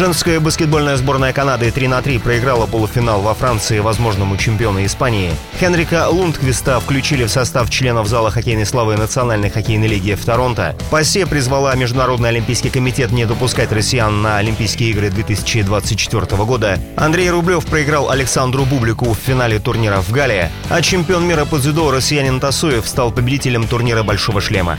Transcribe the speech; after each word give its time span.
Женская 0.00 0.40
баскетбольная 0.40 0.96
сборная 0.96 1.34
Канады 1.34 1.70
3 1.70 1.86
на 1.86 2.00
3 2.00 2.20
проиграла 2.20 2.64
полуфинал 2.64 3.20
во 3.20 3.34
Франции 3.34 3.80
возможному 3.80 4.38
чемпиону 4.38 4.82
Испании. 4.86 5.30
Хенрика 5.60 6.08
Лундквиста 6.08 6.80
включили 6.80 7.24
в 7.24 7.28
состав 7.28 7.68
членов 7.68 8.08
зала 8.08 8.30
хоккейной 8.30 8.64
славы 8.64 8.96
Национальной 8.96 9.50
хоккейной 9.50 9.88
лиги 9.88 10.14
в 10.14 10.24
Торонто. 10.24 10.74
ПАСЕ 10.90 11.26
призвала 11.26 11.74
Международный 11.74 12.30
олимпийский 12.30 12.70
комитет 12.70 13.12
не 13.12 13.26
допускать 13.26 13.72
россиян 13.72 14.22
на 14.22 14.38
Олимпийские 14.38 14.88
игры 14.88 15.10
2024 15.10 16.44
года. 16.44 16.78
Андрей 16.96 17.28
Рублев 17.28 17.66
проиграл 17.66 18.08
Александру 18.08 18.64
Бублику 18.64 19.12
в 19.12 19.18
финале 19.18 19.58
турнира 19.58 20.00
в 20.00 20.10
Гале, 20.12 20.50
а 20.70 20.80
чемпион 20.80 21.28
мира 21.28 21.44
по 21.44 21.58
дзюдо 21.58 21.90
россиянин 21.90 22.40
Тасуев 22.40 22.88
стал 22.88 23.12
победителем 23.12 23.68
турнира 23.68 24.02
«Большого 24.02 24.40
шлема». 24.40 24.78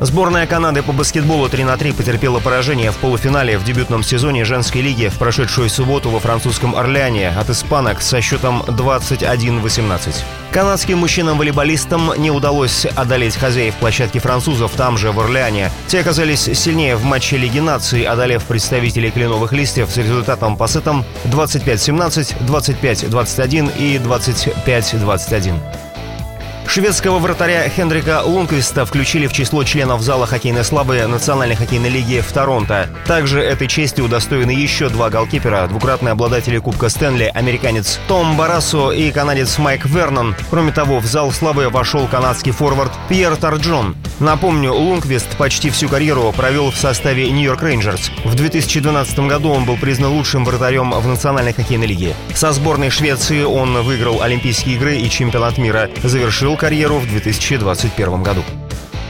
Сборная 0.00 0.46
Канады 0.46 0.84
по 0.84 0.92
баскетболу 0.92 1.48
3 1.48 1.64
на 1.64 1.76
3 1.76 1.92
потерпела 1.92 2.38
поражение 2.38 2.92
в 2.92 2.96
полуфинале 2.98 3.58
в 3.58 3.64
дебютном 3.64 4.04
сезоне 4.04 4.44
женской 4.44 4.80
лиги 4.80 5.08
в 5.08 5.18
прошедшую 5.18 5.68
субботу 5.68 6.08
во 6.10 6.20
французском 6.20 6.76
Орлеане 6.76 7.30
от 7.30 7.50
испанок 7.50 8.00
со 8.00 8.20
счетом 8.20 8.62
21-18. 8.68 10.14
Канадским 10.52 10.98
мужчинам-волейболистам 10.98 12.12
не 12.16 12.30
удалось 12.30 12.86
одолеть 12.86 13.36
хозяев 13.36 13.74
площадки 13.74 14.18
французов 14.18 14.70
там 14.76 14.96
же, 14.96 15.10
в 15.10 15.18
Орлеане. 15.18 15.72
Те 15.88 16.00
оказались 16.00 16.42
сильнее 16.42 16.94
в 16.94 17.02
матче 17.02 17.36
Лиги 17.36 17.58
наций, 17.58 18.02
одолев 18.02 18.44
представителей 18.44 19.10
кленовых 19.10 19.52
листьев 19.52 19.90
с 19.90 19.96
результатом 19.96 20.56
по 20.56 20.68
сетам 20.68 21.04
25-17, 21.24 22.46
25-21 22.46 23.76
и 23.76 23.98
25-21. 23.98 25.87
Шведского 26.68 27.18
вратаря 27.18 27.66
Хендрика 27.66 28.20
Лунквиста 28.22 28.84
включили 28.84 29.26
в 29.26 29.32
число 29.32 29.64
членов 29.64 30.02
зала 30.02 30.26
хоккейной 30.26 30.64
славы 30.64 31.06
Национальной 31.06 31.56
хоккейной 31.56 31.88
лиги 31.88 32.20
в 32.20 32.30
Торонто. 32.30 32.90
Также 33.06 33.40
этой 33.40 33.66
чести 33.66 34.02
удостоены 34.02 34.50
еще 34.50 34.90
два 34.90 35.08
голкипера, 35.08 35.66
двукратные 35.66 36.12
обладатели 36.12 36.58
Кубка 36.58 36.90
Стэнли, 36.90 37.32
американец 37.34 37.98
Том 38.06 38.36
Барасо 38.36 38.92
и 38.92 39.10
канадец 39.10 39.56
Майк 39.56 39.86
Вернон. 39.86 40.36
Кроме 40.50 40.70
того, 40.70 40.98
в 40.98 41.06
зал 41.06 41.32
славы 41.32 41.70
вошел 41.70 42.06
канадский 42.06 42.52
форвард 42.52 42.92
Пьер 43.08 43.34
Тарджон. 43.36 43.96
Напомню, 44.20 44.74
Лунквист 44.74 45.38
почти 45.38 45.70
всю 45.70 45.88
карьеру 45.88 46.34
провел 46.36 46.70
в 46.70 46.76
составе 46.76 47.30
Нью-Йорк 47.30 47.62
Рейнджерс. 47.62 48.10
В 48.24 48.34
2012 48.34 49.18
году 49.20 49.50
он 49.50 49.64
был 49.64 49.78
признан 49.78 50.10
лучшим 50.10 50.44
вратарем 50.44 50.90
в 50.90 51.08
Национальной 51.08 51.54
хоккейной 51.54 51.86
лиге. 51.86 52.14
Со 52.34 52.52
сборной 52.52 52.90
Швеции 52.90 53.42
он 53.42 53.80
выиграл 53.82 54.20
Олимпийские 54.20 54.74
игры 54.74 54.96
и 54.96 55.08
чемпионат 55.08 55.56
мира. 55.56 55.88
Завершил 56.02 56.57
карьеру 56.58 56.98
в 56.98 57.08
2021 57.08 58.22
году. 58.22 58.42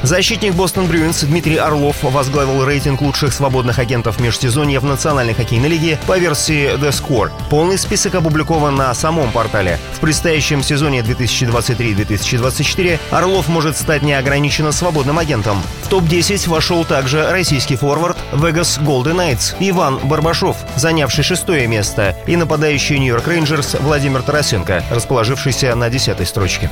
Защитник 0.02 0.54
Бостон 0.54 0.86
Брюинс 0.86 1.22
Дмитрий 1.22 1.56
Орлов 1.56 1.96
возглавил 2.02 2.64
рейтинг 2.64 3.00
лучших 3.00 3.32
свободных 3.32 3.80
агентов 3.80 4.20
межсезонья 4.20 4.78
в 4.78 4.84
Национальной 4.84 5.34
хоккейной 5.34 5.68
лиге 5.68 5.98
по 6.06 6.16
версии 6.18 6.76
The 6.76 6.90
Score. 6.90 7.32
Полный 7.50 7.78
список 7.78 8.14
опубликован 8.14 8.76
на 8.76 8.94
самом 8.94 9.32
портале. 9.32 9.80
В 9.94 10.00
предстоящем 10.00 10.62
сезоне 10.62 11.00
2023-2024 11.00 13.00
Орлов 13.10 13.48
может 13.48 13.76
стать 13.76 14.02
неограниченно 14.02 14.70
свободным 14.70 15.18
агентом. 15.18 15.60
В 15.82 15.88
топ-10 15.88 16.48
вошел 16.48 16.84
также 16.84 17.28
российский 17.30 17.74
форвард 17.74 18.18
Vegas 18.32 18.80
Golden 18.80 19.16
Knights 19.16 19.56
Иван 19.58 19.98
Барбашов, 20.04 20.58
занявший 20.76 21.24
шестое 21.24 21.66
место, 21.66 22.14
и 22.26 22.36
нападающий 22.36 22.98
Нью-Йорк 22.98 23.26
Рейнджерс 23.26 23.76
Владимир 23.80 24.22
Тарасенко, 24.22 24.84
расположившийся 24.90 25.74
на 25.74 25.90
десятой 25.90 26.26
строчке. 26.26 26.70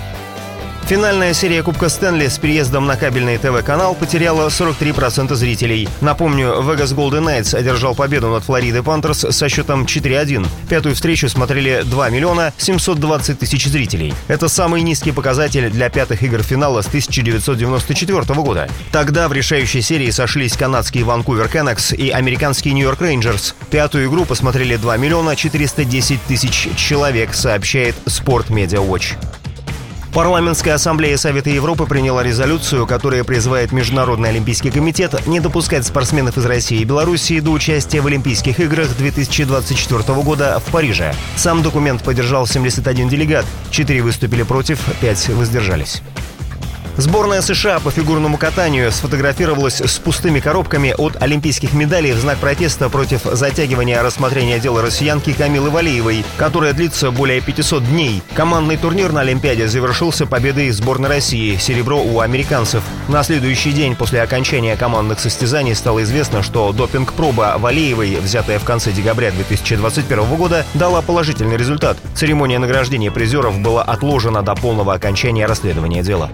Финальная 0.86 1.34
серия 1.34 1.64
Кубка 1.64 1.88
Стэнли 1.88 2.28
с 2.28 2.38
переездом 2.38 2.86
на 2.86 2.96
кабельный 2.96 3.38
ТВ-канал 3.38 3.96
потеряла 3.96 4.46
43% 4.46 5.34
зрителей. 5.34 5.88
Напомню, 6.00 6.60
Vegas 6.60 6.94
Golden 6.94 7.24
Knights 7.24 7.56
одержал 7.56 7.96
победу 7.96 8.28
над 8.28 8.44
Флоридой 8.44 8.84
Panthers 8.84 9.26
со 9.30 9.48
счетом 9.48 9.82
4-1. 9.82 10.46
Пятую 10.68 10.94
встречу 10.94 11.28
смотрели 11.28 11.82
2 11.84 12.10
миллиона 12.10 12.52
720 12.56 13.36
тысяч 13.36 13.66
зрителей. 13.66 14.14
Это 14.28 14.46
самый 14.46 14.82
низкий 14.82 15.10
показатель 15.10 15.70
для 15.70 15.88
пятых 15.88 16.22
игр 16.22 16.40
финала 16.44 16.82
с 16.82 16.86
1994 16.86 18.22
года. 18.40 18.68
Тогда 18.92 19.26
в 19.26 19.32
решающей 19.32 19.82
серии 19.82 20.10
сошлись 20.10 20.56
канадский 20.56 21.02
Vancouver 21.02 21.48
Canucks 21.48 21.94
и 21.94 22.10
американский 22.10 22.70
New 22.70 22.83
York 22.83 23.00
Rangers. 23.00 23.56
Пятую 23.70 24.06
игру 24.08 24.24
посмотрели 24.24 24.76
2 24.76 24.96
миллиона 24.98 25.34
410 25.34 26.22
тысяч 26.28 26.68
человек, 26.76 27.34
сообщает 27.34 27.96
Sport 28.06 28.50
Media 28.50 28.88
Watch. 28.88 29.16
Парламентская 30.16 30.72
ассамблея 30.72 31.18
Совета 31.18 31.50
Европы 31.50 31.84
приняла 31.84 32.22
резолюцию, 32.22 32.86
которая 32.86 33.22
призывает 33.22 33.70
Международный 33.70 34.30
олимпийский 34.30 34.70
комитет 34.70 35.26
не 35.26 35.40
допускать 35.40 35.84
спортсменов 35.84 36.38
из 36.38 36.46
России 36.46 36.80
и 36.80 36.84
Белоруссии 36.84 37.38
до 37.38 37.50
участия 37.50 38.00
в 38.00 38.06
Олимпийских 38.06 38.58
играх 38.58 38.96
2024 38.96 40.22
года 40.22 40.58
в 40.58 40.72
Париже. 40.72 41.14
Сам 41.36 41.62
документ 41.62 42.02
поддержал 42.02 42.46
71 42.46 43.10
делегат, 43.10 43.44
4 43.70 44.00
выступили 44.00 44.42
против, 44.42 44.80
5 45.02 45.28
воздержались. 45.34 46.00
Сборная 46.98 47.42
США 47.42 47.78
по 47.78 47.90
фигурному 47.90 48.38
катанию 48.38 48.90
сфотографировалась 48.90 49.82
с 49.82 49.98
пустыми 49.98 50.40
коробками 50.40 50.94
от 50.96 51.22
олимпийских 51.22 51.74
медалей 51.74 52.12
в 52.12 52.18
знак 52.18 52.38
протеста 52.38 52.88
против 52.88 53.20
затягивания 53.24 54.02
рассмотрения 54.02 54.58
дела 54.58 54.80
россиянки 54.80 55.34
Камилы 55.34 55.68
Валиевой, 55.68 56.24
которое 56.38 56.72
длится 56.72 57.10
более 57.10 57.42
500 57.42 57.84
дней. 57.84 58.22
Командный 58.32 58.78
турнир 58.78 59.12
на 59.12 59.20
Олимпиаде 59.20 59.68
завершился 59.68 60.24
победой 60.24 60.70
сборной 60.70 61.10
России, 61.10 61.56
серебро 61.56 62.02
у 62.02 62.20
американцев. 62.20 62.82
На 63.08 63.22
следующий 63.22 63.72
день 63.72 63.94
после 63.94 64.22
окончания 64.22 64.74
командных 64.74 65.20
состязаний 65.20 65.74
стало 65.74 66.02
известно, 66.02 66.42
что 66.42 66.72
допинг-проба 66.72 67.56
Валиевой, 67.58 68.16
взятая 68.22 68.58
в 68.58 68.64
конце 68.64 68.92
декабря 68.92 69.32
2021 69.32 70.24
года, 70.36 70.64
дала 70.72 71.02
положительный 71.02 71.58
результат. 71.58 71.98
Церемония 72.14 72.58
награждения 72.58 73.10
призеров 73.10 73.58
была 73.58 73.82
отложена 73.82 74.42
до 74.42 74.54
полного 74.54 74.94
окончания 74.94 75.44
расследования 75.44 76.02
дела. 76.02 76.30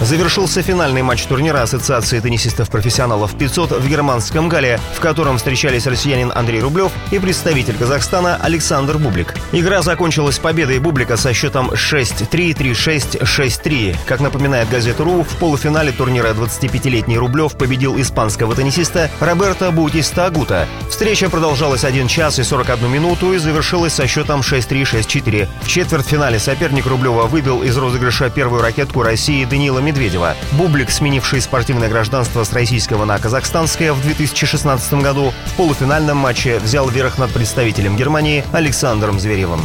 Завершился 0.00 0.60
финальный 0.60 1.02
матч 1.02 1.24
турнира 1.24 1.62
Ассоциации 1.62 2.20
теннисистов-профессионалов 2.20 3.36
500 3.38 3.72
в 3.72 3.88
германском 3.88 4.48
Гале, 4.48 4.80
в 4.94 5.00
котором 5.00 5.38
встречались 5.38 5.86
россиянин 5.86 6.32
Андрей 6.34 6.60
Рублев 6.60 6.92
и 7.10 7.18
представитель 7.18 7.76
Казахстана 7.76 8.36
Александр 8.36 8.98
Бублик. 8.98 9.34
Игра 9.52 9.82
закончилась 9.82 10.38
победой 10.38 10.78
Бублика 10.78 11.16
со 11.16 11.32
счетом 11.32 11.70
6-3, 11.70 12.28
3-6, 12.56 13.22
6-3. 13.22 13.96
Как 14.06 14.20
напоминает 14.20 14.68
газета 14.68 15.04
РУ, 15.04 15.22
в 15.22 15.36
полуфинале 15.36 15.92
турнира 15.92 16.28
25-летний 16.28 17.16
Рублев 17.16 17.56
победил 17.56 17.98
испанского 18.00 18.54
теннисиста 18.54 19.10
Роберто 19.20 19.70
Бутиста 19.70 20.26
Агута. 20.26 20.66
Встреча 20.90 21.30
продолжалась 21.30 21.84
1 21.84 22.08
час 22.08 22.38
и 22.38 22.42
41 22.42 22.90
минуту 22.90 23.32
и 23.32 23.38
завершилась 23.38 23.94
со 23.94 24.06
счетом 24.06 24.40
6-3, 24.40 24.82
6-4. 24.82 25.48
В 25.62 25.68
четвертьфинале 25.68 26.38
соперник 26.38 26.86
Рублева 26.86 27.26
выбил 27.26 27.62
из 27.62 27.76
розыгрыша 27.76 28.28
первую 28.28 28.60
ракетку 28.60 29.02
России 29.02 29.44
Данила 29.44 29.83
Медведева. 29.84 30.34
Бублик, 30.52 30.90
сменивший 30.90 31.40
спортивное 31.40 31.88
гражданство 31.88 32.42
с 32.42 32.52
российского 32.52 33.04
на 33.04 33.18
казахстанское 33.18 33.92
в 33.92 34.02
2016 34.02 34.94
году, 34.94 35.32
в 35.46 35.52
полуфинальном 35.54 36.16
матче 36.16 36.58
взял 36.58 36.88
верх 36.88 37.18
над 37.18 37.32
представителем 37.32 37.96
Германии 37.96 38.44
Александром 38.52 39.20
Зверевым. 39.20 39.60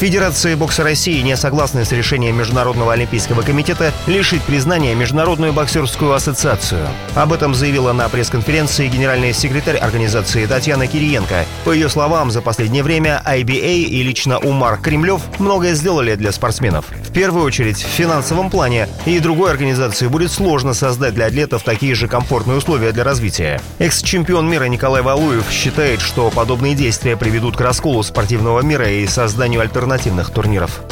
Федерации 0.00 0.54
бокса 0.54 0.82
России 0.82 1.20
не 1.20 1.36
согласны 1.36 1.84
с 1.84 1.92
решением 1.92 2.38
Международного 2.38 2.94
олимпийского 2.94 3.42
комитета 3.42 3.92
лишить 4.06 4.40
признания 4.40 4.94
Международную 4.94 5.52
боксерскую 5.52 6.14
ассоциацию. 6.14 6.88
Об 7.14 7.34
этом 7.34 7.54
заявила 7.54 7.92
на 7.92 8.08
пресс-конференции 8.08 8.88
генеральный 8.88 9.34
секретарь 9.34 9.76
организации 9.76 10.46
Татьяна 10.46 10.86
Кириенко. 10.86 11.44
По 11.66 11.72
ее 11.72 11.90
словам, 11.90 12.30
за 12.30 12.40
последнее 12.40 12.82
время 12.82 13.22
IBA 13.26 13.82
и 13.82 14.02
лично 14.02 14.38
Умар 14.38 14.80
Кремлев 14.80 15.20
многое 15.38 15.74
сделали 15.74 16.14
для 16.14 16.32
спортсменов. 16.32 16.86
В 16.88 17.12
первую 17.12 17.44
очередь 17.44 17.76
в 17.76 17.86
финансовом 17.86 18.48
плане, 18.48 18.88
и 19.04 19.18
другой 19.18 19.50
организации 19.50 20.06
будет 20.06 20.32
сложно 20.32 20.72
создать 20.72 21.12
для 21.12 21.26
атлетов 21.26 21.62
такие 21.62 21.94
же 21.94 22.08
комфортные 22.08 22.56
условия 22.56 22.92
для 22.92 23.04
развития. 23.04 23.60
Экс-чемпион 23.78 24.48
мира 24.48 24.64
Николай 24.64 25.02
Валуев 25.02 25.50
считает, 25.50 26.00
что 26.00 26.30
подобные 26.30 26.74
действия 26.74 27.18
приведут 27.18 27.58
к 27.58 27.60
расколу 27.60 28.02
спортивного 28.02 28.60
мира 28.60 28.88
и 28.88 29.06
созданию 29.06 29.60
альтернативных 29.90 30.30
турниров. 30.30 30.82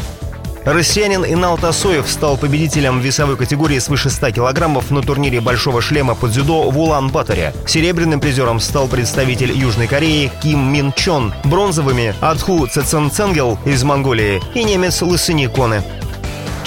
Россиянин 0.65 1.25
Инал 1.25 1.57
Тасоев 1.57 2.07
стал 2.11 2.37
победителем 2.37 3.01
весовой 3.01 3.39
категории 3.39 3.79
свыше 3.79 4.11
100 4.11 4.33
килограммов 4.33 4.91
на 4.91 5.01
турнире 5.01 5.41
«Большого 5.41 5.81
шлема» 5.81 6.15
по 6.15 6.33
дзюдо 6.33 6.69
в 6.69 6.79
Улан-Баторе. 6.79 7.55
Серебряным 7.67 8.21
призером 8.21 8.61
стал 8.61 8.87
представитель 8.87 9.53
Южной 9.53 9.87
Кореи 9.87 10.31
Ким 10.43 10.71
Мин 10.71 10.93
Чон. 10.93 11.33
Бронзовыми– 11.45 12.15
Одху 12.21 12.67
Цэцэнцэнгэл 12.67 13.59
из 13.65 13.83
Монголии 13.83 14.43
и 14.55 14.63
немец 14.65 15.01
Лосени 15.01 15.47
Коне. 15.47 15.83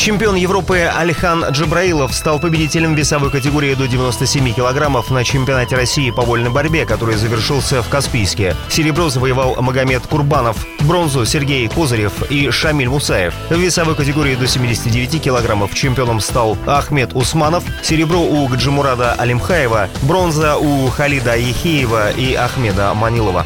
Чемпион 0.02 0.34
Европы 0.34 0.80
Алихан 0.80 1.46
Джабраилов 1.52 2.16
стал 2.16 2.40
победителем 2.40 2.96
весовой 2.96 3.30
категории 3.30 3.76
до 3.76 3.88
97 3.88 4.52
килограммов 4.52 5.12
на 5.12 5.24
чемпионате 5.24 5.76
России 5.76 6.10
по 6.10 6.24
вольной 6.24 6.50
борьбе, 6.50 6.88
который 6.88 7.18
завершился 7.18 7.84
в 7.84 7.88
Каспийске. 7.88 8.56
Серебро 8.68 9.10
завоевал 9.10 9.62
Магомед 9.62 10.02
Курбанов, 10.08 10.66
бронзу 10.80 11.24
Сергей 11.28 11.68
Козырев 11.68 12.32
и 12.32 12.50
Шамиль 12.50 12.90
Мусаев. 12.90 13.36
В 13.52 13.60
весовой 13.60 13.94
категории 13.94 14.34
до 14.34 14.48
79 14.48 15.22
килограммов 15.22 15.76
чемпионом 15.76 16.20
стал 16.20 16.58
Ахмед 16.66 17.14
Усманов, 17.14 17.64
серебро 17.84 18.22
у 18.22 18.48
Гаджимурада 18.48 19.14
Алимхаева, 19.14 19.88
бронза 20.02 20.58
у 20.58 20.88
Халида 20.88 21.38
Яхиева 21.38 22.10
и 22.10 22.34
Ахмеда 22.34 22.96
Манилова. 22.96 23.46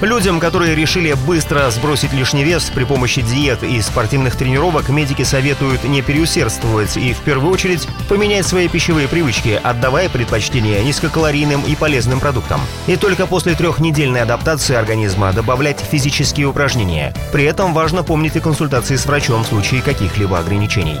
Людям, 0.00 0.38
которые 0.38 0.76
решили 0.76 1.12
быстро 1.26 1.68
сбросить 1.72 2.12
лишний 2.12 2.44
вес 2.44 2.70
при 2.72 2.84
помощи 2.84 3.20
диет 3.20 3.64
и 3.64 3.82
спортивных 3.82 4.36
тренировок, 4.36 4.88
медики 4.90 5.24
советуют 5.24 5.82
не 5.82 6.02
переусердствовать 6.02 6.96
и 6.96 7.12
в 7.12 7.18
первую 7.18 7.52
очередь 7.52 7.88
поменять 8.08 8.46
свои 8.46 8.68
пищевые 8.68 9.08
привычки, 9.08 9.60
отдавая 9.60 10.08
предпочтение 10.08 10.84
низкокалорийным 10.84 11.62
и 11.62 11.74
полезным 11.74 12.20
продуктам. 12.20 12.60
И 12.86 12.94
только 12.94 13.26
после 13.26 13.54
трехнедельной 13.54 14.22
адаптации 14.22 14.76
организма 14.76 15.32
добавлять 15.32 15.80
физические 15.80 16.46
упражнения. 16.46 17.12
При 17.32 17.42
этом 17.42 17.74
важно 17.74 18.04
помнить 18.04 18.36
и 18.36 18.40
консультации 18.40 18.94
с 18.94 19.04
врачом 19.04 19.42
в 19.42 19.48
случае 19.48 19.82
каких-либо 19.82 20.38
ограничений. 20.38 21.00